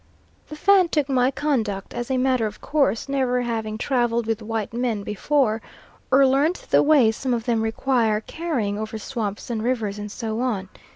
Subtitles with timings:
[0.49, 4.73] The Fan took my conduct as a matter of course, never having travelled with white
[4.73, 5.61] men before,
[6.11, 10.39] or learnt the way some of them require carrying over swamps and rivers and so
[10.39, 10.69] on.